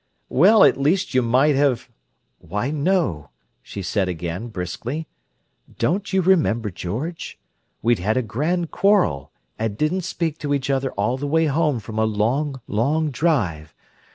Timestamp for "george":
6.71-7.37